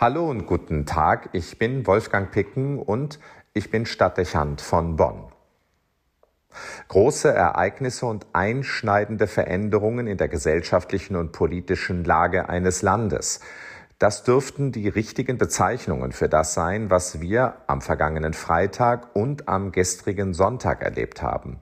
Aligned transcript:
Hallo 0.00 0.30
und 0.30 0.46
guten 0.46 0.86
Tag, 0.86 1.30
ich 1.32 1.58
bin 1.58 1.84
Wolfgang 1.88 2.30
Picken 2.30 2.78
und 2.78 3.18
ich 3.52 3.72
bin 3.72 3.84
Stadtdechant 3.84 4.60
von 4.60 4.94
Bonn. 4.94 5.24
Große 6.86 7.28
Ereignisse 7.32 8.06
und 8.06 8.24
einschneidende 8.32 9.26
Veränderungen 9.26 10.06
in 10.06 10.16
der 10.16 10.28
gesellschaftlichen 10.28 11.16
und 11.16 11.32
politischen 11.32 12.04
Lage 12.04 12.48
eines 12.48 12.82
Landes. 12.82 13.40
Das 13.98 14.22
dürften 14.22 14.70
die 14.70 14.86
richtigen 14.86 15.36
Bezeichnungen 15.36 16.12
für 16.12 16.28
das 16.28 16.54
sein, 16.54 16.90
was 16.90 17.20
wir 17.20 17.56
am 17.66 17.80
vergangenen 17.80 18.34
Freitag 18.34 19.16
und 19.16 19.48
am 19.48 19.72
gestrigen 19.72 20.32
Sonntag 20.32 20.80
erlebt 20.80 21.22
haben. 21.22 21.58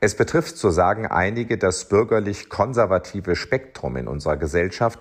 Es 0.00 0.16
betrifft, 0.16 0.56
so 0.56 0.70
sagen 0.70 1.06
einige, 1.06 1.56
das 1.56 1.88
bürgerlich-konservative 1.88 3.36
Spektrum 3.36 3.96
in 3.96 4.08
unserer 4.08 4.36
Gesellschaft 4.36 4.98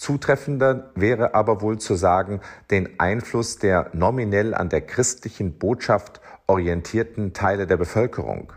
Zutreffender 0.00 0.92
wäre 0.94 1.34
aber 1.34 1.60
wohl 1.60 1.78
zu 1.78 1.94
sagen, 1.94 2.40
den 2.70 2.98
Einfluss 2.98 3.58
der 3.58 3.90
nominell 3.92 4.54
an 4.54 4.70
der 4.70 4.80
christlichen 4.80 5.58
Botschaft 5.58 6.22
orientierten 6.46 7.34
Teile 7.34 7.66
der 7.66 7.76
Bevölkerung. 7.76 8.54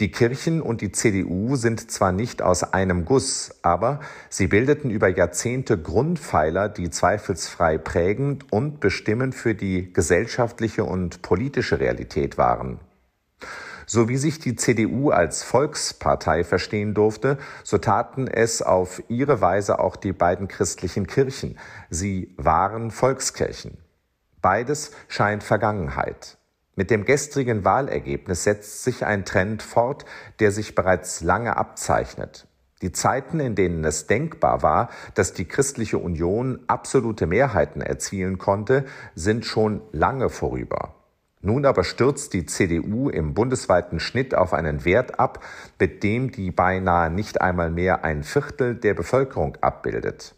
Die 0.00 0.10
Kirchen 0.10 0.60
und 0.60 0.82
die 0.82 0.92
CDU 0.92 1.56
sind 1.56 1.90
zwar 1.90 2.12
nicht 2.12 2.42
aus 2.42 2.62
einem 2.62 3.06
Guss, 3.06 3.54
aber 3.62 4.00
sie 4.28 4.46
bildeten 4.46 4.90
über 4.90 5.08
Jahrzehnte 5.08 5.80
Grundpfeiler, 5.80 6.68
die 6.68 6.90
zweifelsfrei 6.90 7.78
prägend 7.78 8.52
und 8.52 8.80
bestimmend 8.80 9.34
für 9.34 9.54
die 9.54 9.94
gesellschaftliche 9.94 10.84
und 10.84 11.22
politische 11.22 11.80
Realität 11.80 12.36
waren. 12.36 12.80
So 13.86 14.08
wie 14.08 14.16
sich 14.16 14.38
die 14.38 14.56
CDU 14.56 15.10
als 15.10 15.42
Volkspartei 15.42 16.44
verstehen 16.44 16.94
durfte, 16.94 17.38
so 17.62 17.78
taten 17.78 18.26
es 18.26 18.62
auf 18.62 19.02
ihre 19.08 19.40
Weise 19.40 19.78
auch 19.78 19.96
die 19.96 20.12
beiden 20.12 20.48
christlichen 20.48 21.06
Kirchen. 21.06 21.58
Sie 21.90 22.34
waren 22.36 22.90
Volkskirchen. 22.90 23.78
Beides 24.40 24.92
scheint 25.08 25.42
Vergangenheit. 25.42 26.38
Mit 26.76 26.90
dem 26.90 27.04
gestrigen 27.04 27.64
Wahlergebnis 27.64 28.44
setzt 28.44 28.82
sich 28.82 29.06
ein 29.06 29.24
Trend 29.24 29.62
fort, 29.62 30.04
der 30.40 30.50
sich 30.50 30.74
bereits 30.74 31.20
lange 31.20 31.56
abzeichnet. 31.56 32.48
Die 32.82 32.92
Zeiten, 32.92 33.38
in 33.40 33.54
denen 33.54 33.84
es 33.84 34.06
denkbar 34.06 34.62
war, 34.62 34.90
dass 35.14 35.32
die 35.32 35.46
christliche 35.46 35.98
Union 35.98 36.60
absolute 36.66 37.26
Mehrheiten 37.26 37.80
erzielen 37.80 38.38
konnte, 38.38 38.84
sind 39.14 39.46
schon 39.46 39.80
lange 39.92 40.28
vorüber. 40.28 40.94
Nun 41.44 41.66
aber 41.66 41.84
stürzt 41.84 42.32
die 42.32 42.46
CDU 42.46 43.10
im 43.10 43.34
bundesweiten 43.34 44.00
Schnitt 44.00 44.34
auf 44.34 44.54
einen 44.54 44.86
Wert 44.86 45.20
ab, 45.20 45.44
mit 45.78 46.02
dem 46.02 46.32
die 46.32 46.50
beinahe 46.50 47.10
nicht 47.10 47.42
einmal 47.42 47.70
mehr 47.70 48.02
ein 48.02 48.22
Viertel 48.22 48.74
der 48.74 48.94
Bevölkerung 48.94 49.58
abbildet. 49.60 50.34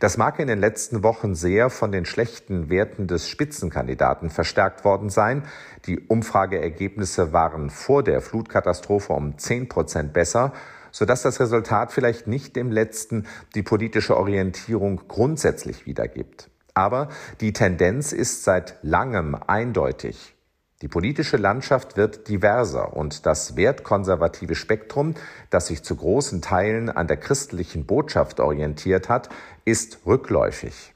Das 0.00 0.18
mag 0.18 0.38
in 0.38 0.46
den 0.46 0.60
letzten 0.60 1.02
Wochen 1.02 1.34
sehr 1.34 1.70
von 1.70 1.90
den 1.90 2.04
schlechten 2.04 2.68
Werten 2.68 3.06
des 3.06 3.30
Spitzenkandidaten 3.30 4.28
verstärkt 4.28 4.84
worden 4.84 5.08
sein. 5.08 5.44
Die 5.86 5.98
Umfrageergebnisse 6.00 7.32
waren 7.32 7.70
vor 7.70 8.02
der 8.02 8.20
Flutkatastrophe 8.20 9.14
um 9.14 9.38
zehn 9.38 9.70
Prozent 9.70 10.12
besser, 10.12 10.52
sodass 10.92 11.22
das 11.22 11.40
Resultat 11.40 11.92
vielleicht 11.92 12.26
nicht 12.26 12.58
im 12.58 12.70
letzten 12.70 13.26
die 13.54 13.62
politische 13.62 14.18
Orientierung 14.18 15.00
grundsätzlich 15.08 15.86
wiedergibt. 15.86 16.50
Aber 16.74 17.08
die 17.40 17.52
Tendenz 17.52 18.12
ist 18.12 18.44
seit 18.44 18.76
langem 18.82 19.36
eindeutig. 19.46 20.34
Die 20.82 20.88
politische 20.88 21.36
Landschaft 21.36 21.96
wird 21.96 22.28
diverser 22.28 22.96
und 22.96 23.26
das 23.26 23.56
wertkonservative 23.56 24.56
Spektrum, 24.56 25.14
das 25.48 25.68
sich 25.68 25.82
zu 25.84 25.94
großen 25.96 26.42
Teilen 26.42 26.90
an 26.90 27.06
der 27.06 27.16
christlichen 27.16 27.86
Botschaft 27.86 28.40
orientiert 28.40 29.08
hat, 29.08 29.28
ist 29.64 30.00
rückläufig. 30.04 30.94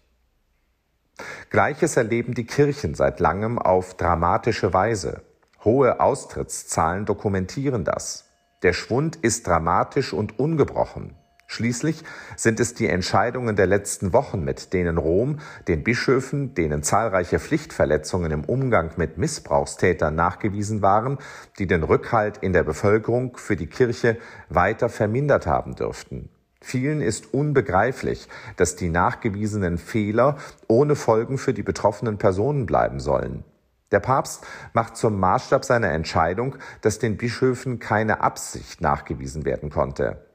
Gleiches 1.50 1.96
erleben 1.96 2.34
die 2.34 2.44
Kirchen 2.44 2.94
seit 2.94 3.20
langem 3.20 3.58
auf 3.58 3.96
dramatische 3.96 4.72
Weise. 4.74 5.22
Hohe 5.64 6.00
Austrittszahlen 6.00 7.06
dokumentieren 7.06 7.84
das. 7.84 8.26
Der 8.62 8.72
Schwund 8.72 9.16
ist 9.16 9.46
dramatisch 9.46 10.12
und 10.12 10.38
ungebrochen. 10.38 11.17
Schließlich 11.50 12.04
sind 12.36 12.60
es 12.60 12.74
die 12.74 12.88
Entscheidungen 12.88 13.56
der 13.56 13.66
letzten 13.66 14.12
Wochen, 14.12 14.44
mit 14.44 14.74
denen 14.74 14.98
Rom 14.98 15.40
den 15.66 15.82
Bischöfen, 15.82 16.52
denen 16.52 16.82
zahlreiche 16.82 17.40
Pflichtverletzungen 17.40 18.30
im 18.30 18.44
Umgang 18.44 18.90
mit 18.96 19.16
Missbrauchstätern 19.16 20.14
nachgewiesen 20.14 20.82
waren, 20.82 21.16
die 21.58 21.66
den 21.66 21.84
Rückhalt 21.84 22.36
in 22.36 22.52
der 22.52 22.64
Bevölkerung 22.64 23.38
für 23.38 23.56
die 23.56 23.66
Kirche 23.66 24.18
weiter 24.50 24.90
vermindert 24.90 25.46
haben 25.46 25.74
dürften. 25.74 26.28
Vielen 26.60 27.00
ist 27.00 27.32
unbegreiflich, 27.32 28.28
dass 28.56 28.76
die 28.76 28.90
nachgewiesenen 28.90 29.78
Fehler 29.78 30.36
ohne 30.66 30.96
Folgen 30.96 31.38
für 31.38 31.54
die 31.54 31.62
betroffenen 31.62 32.18
Personen 32.18 32.66
bleiben 32.66 33.00
sollen. 33.00 33.42
Der 33.90 34.00
Papst 34.00 34.46
macht 34.74 34.98
zum 34.98 35.18
Maßstab 35.18 35.64
seiner 35.64 35.92
Entscheidung, 35.92 36.56
dass 36.82 36.98
den 36.98 37.16
Bischöfen 37.16 37.78
keine 37.78 38.20
Absicht 38.20 38.82
nachgewiesen 38.82 39.46
werden 39.46 39.70
konnte. 39.70 40.27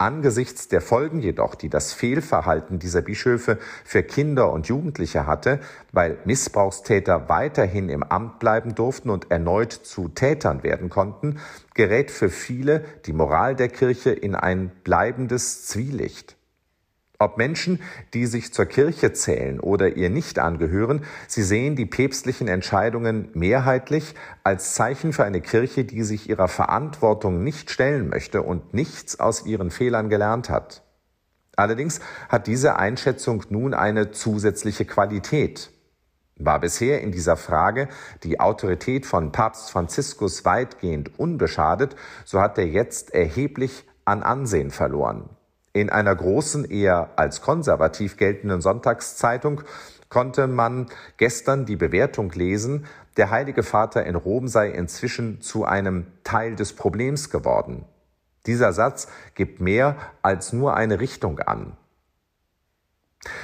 Angesichts 0.00 0.68
der 0.68 0.80
Folgen 0.80 1.20
jedoch, 1.20 1.54
die 1.54 1.68
das 1.68 1.92
Fehlverhalten 1.92 2.78
dieser 2.78 3.02
Bischöfe 3.02 3.58
für 3.84 4.02
Kinder 4.02 4.50
und 4.50 4.66
Jugendliche 4.66 5.26
hatte, 5.26 5.60
weil 5.92 6.16
Missbrauchstäter 6.24 7.28
weiterhin 7.28 7.90
im 7.90 8.02
Amt 8.02 8.38
bleiben 8.38 8.74
durften 8.74 9.10
und 9.10 9.30
erneut 9.30 9.72
zu 9.72 10.08
Tätern 10.08 10.62
werden 10.62 10.88
konnten, 10.88 11.38
gerät 11.74 12.10
für 12.10 12.30
viele 12.30 12.82
die 13.04 13.12
Moral 13.12 13.54
der 13.54 13.68
Kirche 13.68 14.10
in 14.10 14.34
ein 14.34 14.70
bleibendes 14.84 15.66
Zwielicht. 15.66 16.39
Ob 17.22 17.36
Menschen, 17.36 17.82
die 18.14 18.24
sich 18.24 18.54
zur 18.54 18.64
Kirche 18.64 19.12
zählen 19.12 19.60
oder 19.60 19.94
ihr 19.94 20.08
nicht 20.08 20.38
angehören, 20.38 21.04
sie 21.28 21.42
sehen 21.42 21.76
die 21.76 21.84
päpstlichen 21.84 22.48
Entscheidungen 22.48 23.28
mehrheitlich 23.34 24.14
als 24.42 24.72
Zeichen 24.72 25.12
für 25.12 25.24
eine 25.24 25.42
Kirche, 25.42 25.84
die 25.84 26.02
sich 26.02 26.30
ihrer 26.30 26.48
Verantwortung 26.48 27.44
nicht 27.44 27.70
stellen 27.70 28.08
möchte 28.08 28.40
und 28.40 28.72
nichts 28.72 29.20
aus 29.20 29.44
ihren 29.44 29.70
Fehlern 29.70 30.08
gelernt 30.08 30.48
hat. 30.48 30.82
Allerdings 31.56 32.00
hat 32.30 32.46
diese 32.46 32.76
Einschätzung 32.76 33.44
nun 33.50 33.74
eine 33.74 34.12
zusätzliche 34.12 34.86
Qualität. 34.86 35.70
War 36.36 36.58
bisher 36.58 37.02
in 37.02 37.12
dieser 37.12 37.36
Frage 37.36 37.88
die 38.22 38.40
Autorität 38.40 39.04
von 39.04 39.30
Papst 39.30 39.70
Franziskus 39.70 40.46
weitgehend 40.46 41.18
unbeschadet, 41.18 41.96
so 42.24 42.40
hat 42.40 42.56
er 42.56 42.66
jetzt 42.66 43.12
erheblich 43.12 43.84
an 44.06 44.22
Ansehen 44.22 44.70
verloren. 44.70 45.28
In 45.72 45.88
einer 45.88 46.14
großen, 46.16 46.64
eher 46.64 47.10
als 47.16 47.42
konservativ 47.42 48.16
geltenden 48.16 48.60
Sonntagszeitung 48.60 49.62
konnte 50.08 50.48
man 50.48 50.86
gestern 51.16 51.64
die 51.64 51.76
Bewertung 51.76 52.32
lesen, 52.32 52.86
der 53.16 53.30
Heilige 53.30 53.62
Vater 53.62 54.04
in 54.04 54.16
Rom 54.16 54.48
sei 54.48 54.70
inzwischen 54.70 55.40
zu 55.40 55.64
einem 55.64 56.06
Teil 56.24 56.56
des 56.56 56.74
Problems 56.74 57.30
geworden. 57.30 57.84
Dieser 58.46 58.72
Satz 58.72 59.06
gibt 59.34 59.60
mehr 59.60 59.96
als 60.22 60.52
nur 60.52 60.74
eine 60.74 60.98
Richtung 60.98 61.38
an. 61.38 61.76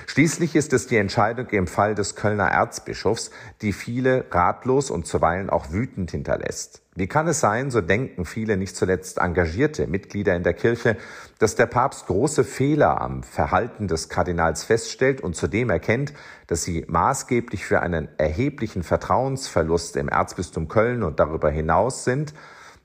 Schließlich 0.08 0.54
ist 0.54 0.72
es 0.72 0.86
die 0.86 0.98
Entscheidung 0.98 1.48
im 1.48 1.66
Fall 1.66 1.96
des 1.96 2.14
Kölner 2.14 2.46
Erzbischofs, 2.46 3.32
die 3.60 3.72
viele 3.72 4.24
ratlos 4.30 4.88
und 4.88 5.06
zuweilen 5.06 5.50
auch 5.50 5.72
wütend 5.72 6.12
hinterlässt. 6.12 6.80
Wie 6.94 7.08
kann 7.08 7.26
es 7.26 7.40
sein, 7.40 7.72
so 7.72 7.80
denken 7.80 8.24
viele 8.24 8.56
nicht 8.56 8.76
zuletzt 8.76 9.18
engagierte 9.18 9.88
Mitglieder 9.88 10.36
in 10.36 10.44
der 10.44 10.54
Kirche, 10.54 10.96
dass 11.40 11.56
der 11.56 11.66
Papst 11.66 12.06
große 12.06 12.44
Fehler 12.44 13.00
am 13.00 13.24
Verhalten 13.24 13.88
des 13.88 14.08
Kardinals 14.08 14.62
feststellt 14.62 15.20
und 15.20 15.34
zudem 15.34 15.70
erkennt, 15.70 16.14
dass 16.46 16.62
sie 16.62 16.84
maßgeblich 16.88 17.66
für 17.66 17.80
einen 17.80 18.08
erheblichen 18.16 18.84
Vertrauensverlust 18.84 19.96
im 19.96 20.08
Erzbistum 20.08 20.68
Köln 20.68 21.02
und 21.02 21.18
darüber 21.18 21.50
hinaus 21.50 22.04
sind 22.04 22.32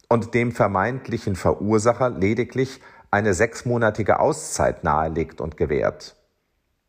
und 0.09 0.33
dem 0.33 0.51
vermeintlichen 0.51 1.35
Verursacher 1.35 2.09
lediglich 2.09 2.81
eine 3.11 3.35
sechsmonatige 3.35 4.19
Auszeit 4.19 4.83
nahelegt 4.83 5.39
und 5.39 5.55
gewährt. 5.55 6.15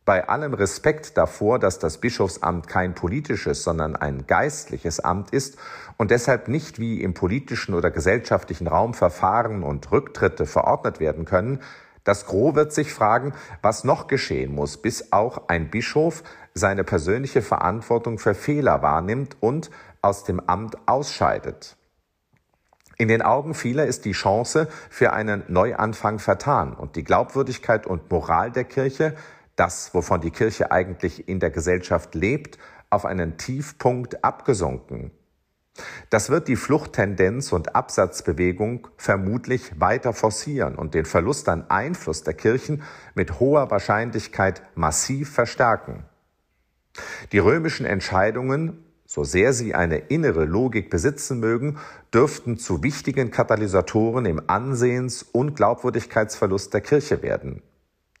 Bei 0.05 0.27
allem 0.27 0.53
Respekt 0.53 1.17
davor, 1.17 1.59
dass 1.59 1.79
das 1.79 1.99
Bischofsamt 1.99 2.67
kein 2.67 2.93
politisches, 2.93 3.63
sondern 3.63 3.95
ein 3.95 4.27
geistliches 4.27 4.99
Amt 4.99 5.31
ist 5.31 5.57
und 5.95 6.11
deshalb 6.11 6.49
nicht 6.49 6.77
wie 6.77 7.01
im 7.01 7.13
politischen 7.13 7.73
oder 7.73 7.89
gesellschaftlichen 7.89 8.67
Raum 8.67 8.93
Verfahren 8.93 9.63
und 9.63 9.91
Rücktritte 9.91 10.45
verordnet 10.45 10.99
werden 10.99 11.23
können, 11.23 11.61
das 12.03 12.25
Gros 12.25 12.55
wird 12.55 12.73
sich 12.73 12.93
fragen, 12.93 13.33
was 13.61 13.85
noch 13.85 14.07
geschehen 14.07 14.53
muss, 14.53 14.75
bis 14.75 15.13
auch 15.13 15.47
ein 15.47 15.69
Bischof 15.69 16.23
seine 16.53 16.83
persönliche 16.83 17.41
Verantwortung 17.41 18.19
für 18.19 18.35
Fehler 18.35 18.81
wahrnimmt 18.81 19.37
und 19.39 19.71
aus 20.01 20.25
dem 20.25 20.41
Amt 20.41 20.77
ausscheidet. 20.85 21.77
In 22.97 23.07
den 23.07 23.21
Augen 23.21 23.53
vieler 23.53 23.85
ist 23.85 24.03
die 24.03 24.11
Chance 24.11 24.67
für 24.89 25.13
einen 25.13 25.43
Neuanfang 25.47 26.19
vertan 26.19 26.73
und 26.73 26.95
die 26.97 27.03
Glaubwürdigkeit 27.03 27.87
und 27.87 28.11
Moral 28.11 28.51
der 28.51 28.65
Kirche 28.65 29.15
das, 29.55 29.93
wovon 29.93 30.21
die 30.21 30.31
Kirche 30.31 30.71
eigentlich 30.71 31.27
in 31.27 31.39
der 31.39 31.49
Gesellschaft 31.49 32.15
lebt, 32.15 32.57
auf 32.89 33.05
einen 33.05 33.37
Tiefpunkt 33.37 34.23
abgesunken. 34.23 35.11
Das 36.09 36.29
wird 36.29 36.47
die 36.47 36.55
Fluchttendenz 36.55 37.51
und 37.51 37.75
Absatzbewegung 37.75 38.87
vermutlich 38.97 39.79
weiter 39.79 40.13
forcieren 40.13 40.75
und 40.75 40.93
den 40.93 41.05
Verlust 41.05 41.49
an 41.49 41.69
Einfluss 41.69 42.23
der 42.23 42.35
Kirchen 42.35 42.83
mit 43.15 43.39
hoher 43.39 43.71
Wahrscheinlichkeit 43.71 44.61
massiv 44.75 45.31
verstärken. 45.31 46.05
Die 47.31 47.39
römischen 47.39 47.87
Entscheidungen, 47.87 48.85
so 49.07 49.23
sehr 49.23 49.53
sie 49.53 49.73
eine 49.73 49.97
innere 49.97 50.45
Logik 50.45 50.91
besitzen 50.91 51.39
mögen, 51.39 51.79
dürften 52.13 52.59
zu 52.59 52.83
wichtigen 52.83 53.31
Katalysatoren 53.31 54.25
im 54.25 54.47
Ansehens- 54.47 55.23
und 55.23 55.55
Glaubwürdigkeitsverlust 55.55 56.71
der 56.71 56.81
Kirche 56.81 57.23
werden. 57.23 57.63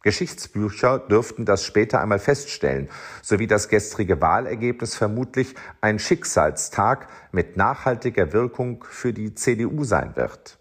Geschichtsbücher 0.03 0.99
dürften 0.99 1.45
das 1.45 1.65
später 1.65 2.01
einmal 2.01 2.19
feststellen, 2.19 2.89
sowie 3.21 3.47
das 3.47 3.69
gestrige 3.69 4.21
Wahlergebnis 4.21 4.95
vermutlich 4.95 5.55
ein 5.81 5.97
Schicksalstag 5.97 7.07
mit 7.31 7.57
nachhaltiger 7.57 8.33
Wirkung 8.33 8.85
für 8.87 9.13
die 9.13 9.33
CDU 9.33 9.83
sein 9.83 10.15
wird. 10.15 10.59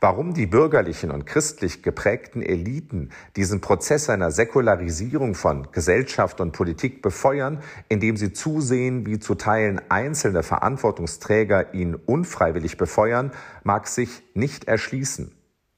Warum 0.00 0.34
die 0.34 0.46
bürgerlichen 0.46 1.10
und 1.10 1.26
christlich 1.26 1.82
geprägten 1.82 2.42
Eliten 2.42 3.10
diesen 3.36 3.60
Prozess 3.60 4.10
einer 4.10 4.30
Säkularisierung 4.30 5.34
von 5.34 5.70
Gesellschaft 5.70 6.40
und 6.40 6.52
Politik 6.52 7.02
befeuern, 7.02 7.62
indem 7.88 8.16
sie 8.16 8.32
zusehen, 8.32 9.06
wie 9.06 9.18
zu 9.18 9.34
Teilen 9.34 9.80
einzelne 9.90 10.42
Verantwortungsträger 10.42 11.74
ihn 11.74 11.94
unfreiwillig 11.94 12.76
befeuern, 12.76 13.32
mag 13.62 13.86
sich 13.86 14.22
nicht 14.34 14.64
erschließen. 14.64 15.32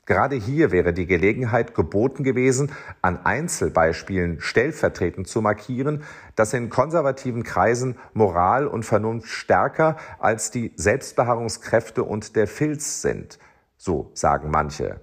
Gerade 0.06 0.36
hier 0.36 0.70
wäre 0.70 0.92
die 0.92 1.06
Gelegenheit 1.06 1.74
geboten 1.74 2.24
gewesen, 2.24 2.72
an 3.00 3.24
Einzelbeispielen 3.24 4.40
stellvertretend 4.40 5.26
zu 5.26 5.40
markieren, 5.40 6.04
dass 6.36 6.52
in 6.52 6.68
konservativen 6.68 7.42
Kreisen 7.42 7.96
Moral 8.12 8.66
und 8.66 8.84
Vernunft 8.84 9.28
stärker 9.28 9.96
als 10.18 10.50
die 10.50 10.72
Selbstbeharrungskräfte 10.76 12.04
und 12.04 12.36
der 12.36 12.46
Filz 12.46 13.00
sind, 13.00 13.38
so 13.78 14.10
sagen 14.14 14.50
manche. 14.50 15.00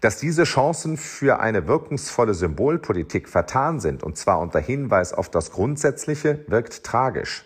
Dass 0.00 0.18
diese 0.18 0.44
Chancen 0.44 0.96
für 0.96 1.40
eine 1.40 1.66
wirkungsvolle 1.66 2.34
Symbolpolitik 2.34 3.28
vertan 3.28 3.80
sind, 3.80 4.04
und 4.04 4.16
zwar 4.16 4.38
unter 4.38 4.60
Hinweis 4.60 5.12
auf 5.12 5.28
das 5.28 5.50
Grundsätzliche, 5.50 6.44
wirkt 6.46 6.84
tragisch. 6.84 7.44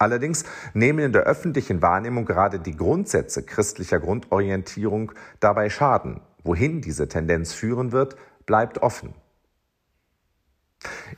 Allerdings 0.00 0.44
nehmen 0.72 1.00
in 1.00 1.12
der 1.12 1.24
öffentlichen 1.24 1.82
Wahrnehmung 1.82 2.24
gerade 2.24 2.58
die 2.58 2.74
Grundsätze 2.74 3.42
christlicher 3.42 4.00
Grundorientierung 4.00 5.12
dabei 5.40 5.68
Schaden. 5.68 6.22
Wohin 6.42 6.80
diese 6.80 7.06
Tendenz 7.06 7.52
führen 7.52 7.92
wird, 7.92 8.16
bleibt 8.46 8.78
offen. 8.78 9.12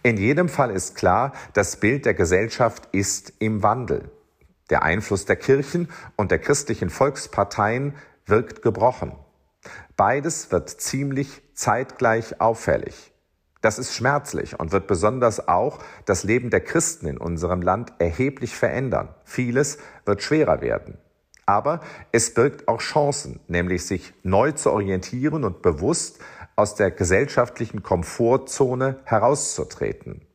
In 0.03 0.17
jedem 0.17 0.49
Fall 0.49 0.73
ist 0.73 0.97
klar, 0.97 1.33
das 1.53 1.77
Bild 1.77 2.07
der 2.07 2.15
Gesellschaft 2.15 2.89
ist 2.91 3.33
im 3.39 3.63
Wandel. 3.63 4.11
Der 4.69 4.83
Einfluss 4.83 5.27
der 5.27 5.37
Kirchen 5.37 5.89
und 6.17 6.33
der 6.33 6.41
christlichen 6.41 6.91
Volksparteien 6.91 7.95
wirkt 8.27 8.63
gebrochen. 8.63 9.13
Beides 9.97 10.51
wird 10.51 10.69
ziemlich 10.69 11.41
zeitgleich 11.55 12.41
auffällig. 12.41 13.12
Das 13.63 13.79
ist 13.79 13.95
schmerzlich 13.95 14.59
und 14.59 14.73
wird 14.73 14.89
besonders 14.89 15.49
auch 15.49 15.79
das 16.05 16.25
Leben 16.25 16.51
der 16.51 16.61
Christen 16.61 17.07
in 17.07 17.17
unserem 17.17 17.63
Land 17.63 17.93
erheblich 17.99 18.55
verändern. 18.57 19.09
Vieles 19.25 19.79
wird 20.05 20.21
schwerer 20.21 20.61
werden. 20.61 20.99
Aber 21.47 21.81
es 22.11 22.35
birgt 22.35 22.69
auch 22.69 22.81
Chancen, 22.81 23.41
nämlich 23.47 23.87
sich 23.87 24.13
neu 24.25 24.53
zu 24.53 24.73
orientieren 24.73 25.45
und 25.45 25.63
bewusst 25.63 26.19
aus 26.57 26.75
der 26.75 26.91
gesellschaftlichen 26.91 27.83
Komfortzone 27.83 28.99
herauszutreten. 29.05 30.27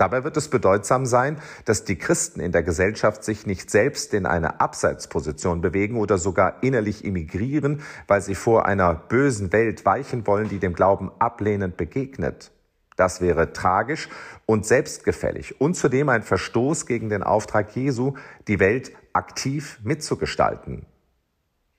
Dabei 0.00 0.24
wird 0.24 0.38
es 0.38 0.48
bedeutsam 0.48 1.04
sein, 1.04 1.36
dass 1.66 1.84
die 1.84 1.98
Christen 1.98 2.40
in 2.40 2.52
der 2.52 2.62
Gesellschaft 2.62 3.22
sich 3.22 3.44
nicht 3.44 3.70
selbst 3.70 4.14
in 4.14 4.24
eine 4.24 4.58
Abseitsposition 4.58 5.60
bewegen 5.60 5.98
oder 5.98 6.16
sogar 6.16 6.62
innerlich 6.62 7.04
emigrieren, 7.04 7.82
weil 8.06 8.22
sie 8.22 8.34
vor 8.34 8.64
einer 8.64 8.94
bösen 8.94 9.52
Welt 9.52 9.84
weichen 9.84 10.26
wollen, 10.26 10.48
die 10.48 10.58
dem 10.58 10.72
Glauben 10.72 11.10
ablehnend 11.18 11.76
begegnet. 11.76 12.50
Das 12.96 13.20
wäre 13.20 13.52
tragisch 13.52 14.08
und 14.46 14.64
selbstgefällig 14.64 15.60
und 15.60 15.74
zudem 15.74 16.08
ein 16.08 16.22
Verstoß 16.22 16.86
gegen 16.86 17.10
den 17.10 17.22
Auftrag 17.22 17.76
Jesu, 17.76 18.14
die 18.48 18.58
Welt 18.58 18.92
aktiv 19.12 19.80
mitzugestalten. 19.84 20.86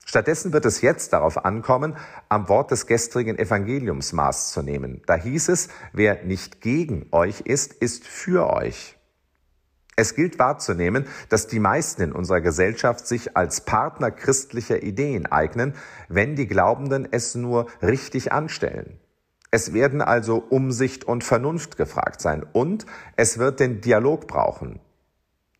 Stattdessen 0.04 0.52
wird 0.52 0.66
es 0.66 0.80
jetzt 0.80 1.12
darauf 1.12 1.44
ankommen, 1.44 1.96
am 2.28 2.48
Wort 2.48 2.70
des 2.70 2.86
gestrigen 2.86 3.38
Evangeliums 3.38 4.12
Maß 4.12 4.52
zu 4.52 4.62
nehmen. 4.62 5.02
Da 5.06 5.14
hieß 5.14 5.48
es, 5.48 5.68
wer 5.92 6.24
nicht 6.24 6.60
gegen 6.60 7.06
euch 7.12 7.42
ist, 7.42 7.72
ist 7.72 8.06
für 8.06 8.52
euch. 8.52 8.96
Es 9.94 10.14
gilt 10.14 10.38
wahrzunehmen, 10.38 11.06
dass 11.28 11.46
die 11.46 11.60
meisten 11.60 12.02
in 12.02 12.12
unserer 12.12 12.40
Gesellschaft 12.40 13.06
sich 13.06 13.36
als 13.36 13.64
Partner 13.64 14.10
christlicher 14.10 14.82
Ideen 14.82 15.26
eignen, 15.26 15.74
wenn 16.08 16.34
die 16.34 16.46
Glaubenden 16.46 17.06
es 17.10 17.34
nur 17.34 17.66
richtig 17.82 18.32
anstellen. 18.32 18.98
Es 19.50 19.74
werden 19.74 20.00
also 20.00 20.38
Umsicht 20.38 21.04
und 21.04 21.24
Vernunft 21.24 21.76
gefragt 21.76 22.22
sein 22.22 22.44
und 22.52 22.86
es 23.16 23.36
wird 23.36 23.60
den 23.60 23.82
Dialog 23.82 24.26
brauchen. 24.26 24.80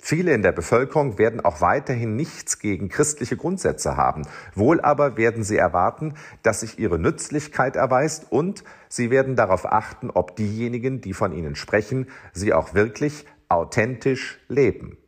Viele 0.04 0.34
in 0.34 0.43
der 0.43 0.50
Bevölkerung 0.50 1.16
werden 1.16 1.40
auch 1.44 1.60
weiterhin 1.60 2.16
nichts 2.16 2.58
gegen 2.58 2.88
christliche 2.88 3.37
Grundsätze 3.37 3.96
haben. 3.96 4.22
Wohl 4.52 4.81
aber 4.81 5.16
werden 5.16 5.44
sie 5.44 5.56
erwarten, 5.56 6.14
dass 6.43 6.60
sich 6.60 6.81
ihre 6.81 6.99
Nützlichkeit 6.99 7.76
erweist 7.76 8.26
und 8.32 8.64
sie 8.88 9.12
werden 9.12 9.37
darauf 9.37 9.64
achten, 9.64 10.10
ob 10.10 10.34
diejenigen, 10.34 11.00
die 11.00 11.14
von 11.14 11.32
ihnen 11.32 11.54
sprechen, 11.54 12.08
sie 12.32 12.52
auch 12.52 12.75
wirklich 12.75 13.26
authentisch 13.49 14.40
leben. 14.49 14.99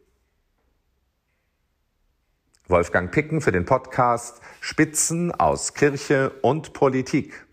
Wolfgang 2.68 3.10
Picken 3.10 3.40
für 3.40 3.50
den 3.50 3.64
Podcast 3.64 4.40
Spitzen 4.60 5.32
aus 5.32 5.74
Kirche 5.74 6.30
und 6.40 6.72
Politik. 6.72 7.43